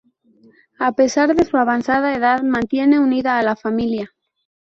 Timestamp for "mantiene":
2.41-2.99